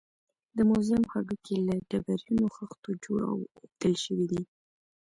[0.57, 4.41] د موزیم هډوکي له ډبرینو خښتو جوړ او اوبدل شوي دي.